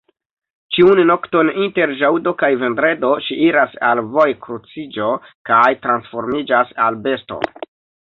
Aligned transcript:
Ĉiun 0.77 1.01
nokton 1.09 1.51
inter 1.65 1.93
ĵaŭdo 1.99 2.33
kaj 2.39 2.49
vendredo, 2.63 3.13
ŝi 3.27 3.39
iras 3.51 3.77
al 3.93 4.03
vojkruciĝo 4.17 5.13
kaj 5.53 5.65
transformiĝas 5.89 6.77
al 6.89 7.03
besto. 7.09 7.43